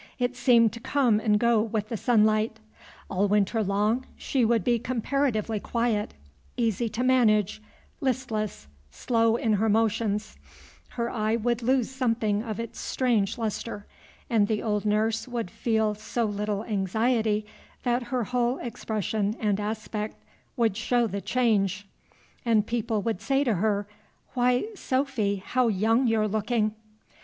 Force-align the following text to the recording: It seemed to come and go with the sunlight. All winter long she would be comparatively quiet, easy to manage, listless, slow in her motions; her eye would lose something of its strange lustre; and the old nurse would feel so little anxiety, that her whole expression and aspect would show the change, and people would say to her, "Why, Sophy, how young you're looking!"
It 0.17 0.35
seemed 0.35 0.73
to 0.73 0.79
come 0.79 1.19
and 1.19 1.39
go 1.39 1.61
with 1.61 1.89
the 1.89 1.95
sunlight. 1.95 2.59
All 3.07 3.27
winter 3.27 3.63
long 3.63 4.03
she 4.17 4.43
would 4.43 4.63
be 4.63 4.79
comparatively 4.79 5.59
quiet, 5.59 6.15
easy 6.57 6.89
to 6.89 7.03
manage, 7.03 7.61
listless, 7.99 8.65
slow 8.89 9.35
in 9.35 9.53
her 9.53 9.69
motions; 9.69 10.37
her 10.97 11.07
eye 11.11 11.35
would 11.35 11.61
lose 11.61 11.91
something 11.91 12.41
of 12.41 12.59
its 12.59 12.79
strange 12.79 13.37
lustre; 13.37 13.85
and 14.27 14.47
the 14.47 14.63
old 14.63 14.85
nurse 14.87 15.27
would 15.27 15.51
feel 15.51 15.93
so 15.93 16.25
little 16.25 16.63
anxiety, 16.65 17.45
that 17.83 18.01
her 18.09 18.23
whole 18.23 18.57
expression 18.57 19.35
and 19.39 19.59
aspect 19.59 20.15
would 20.57 20.75
show 20.75 21.05
the 21.05 21.21
change, 21.21 21.87
and 22.43 22.65
people 22.65 23.03
would 23.03 23.21
say 23.21 23.43
to 23.43 23.53
her, 23.53 23.87
"Why, 24.33 24.65
Sophy, 24.73 25.43
how 25.45 25.67
young 25.67 26.07
you're 26.07 26.27
looking!" 26.27 26.73